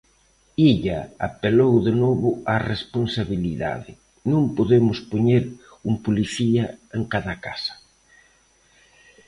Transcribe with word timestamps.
Illa 0.71 0.97
apelou 1.27 1.73
de 1.87 1.93
novo 2.03 2.29
á 2.53 2.55
responsabilidade: 2.73 3.91
"Non 4.31 4.43
podemos 4.57 4.97
poñer 5.11 5.43
un 5.89 5.95
policía 6.05 6.63
en 6.97 7.01
cada 7.13 7.35
casa". 7.45 7.75